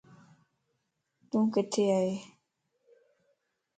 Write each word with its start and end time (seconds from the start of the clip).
تو 1.29 1.37
ڪٿي 1.53 1.83
ائي؟ 1.97 2.13